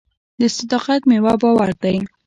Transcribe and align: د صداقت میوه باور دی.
د 0.39 0.41
صداقت 0.57 1.01
میوه 1.09 1.33
باور 1.41 1.69
دی. 1.83 1.97